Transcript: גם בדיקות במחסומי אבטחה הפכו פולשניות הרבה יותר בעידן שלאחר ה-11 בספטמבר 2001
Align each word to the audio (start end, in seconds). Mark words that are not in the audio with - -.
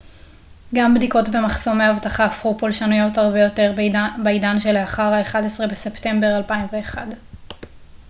גם 0.75 0.93
בדיקות 0.93 1.29
במחסומי 1.29 1.89
אבטחה 1.91 2.25
הפכו 2.25 2.57
פולשניות 2.57 3.17
הרבה 3.17 3.41
יותר 3.41 3.73
בעידן 4.23 4.59
שלאחר 4.59 5.13
ה-11 5.13 5.67
בספטמבר 5.71 6.35
2001 6.37 6.97